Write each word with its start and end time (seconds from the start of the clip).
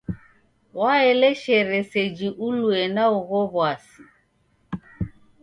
Waeleshere 0.79 1.77
seji 1.91 2.27
ulue 2.47 2.81
na 2.95 3.03
ugho 3.17 3.41
w'asi. 3.55 4.01